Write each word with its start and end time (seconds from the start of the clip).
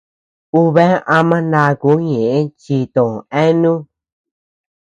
Ú 0.59 0.61
bea 0.75 0.95
ama 1.17 1.37
ndakuu 1.47 1.97
ñeʼë 2.09 2.39
chi 2.61 2.75
tö 2.93 3.03
eanu. 3.41 3.73